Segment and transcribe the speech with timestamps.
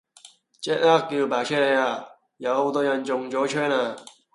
[0.59, 2.05] 即刻叫白車嚟吖，
[2.37, 3.95] 有好多人中咗槍啊